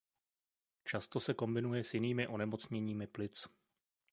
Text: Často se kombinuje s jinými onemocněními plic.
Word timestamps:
Často 0.83 1.19
se 1.19 1.33
kombinuje 1.33 1.83
s 1.83 1.93
jinými 1.93 2.27
onemocněními 2.27 3.07
plic. 3.07 3.47